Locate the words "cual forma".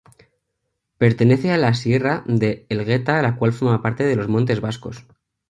3.35-3.83